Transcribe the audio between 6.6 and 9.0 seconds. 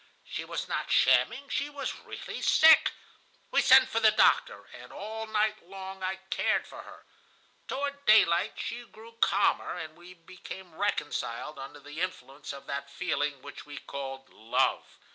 for her. Toward daylight she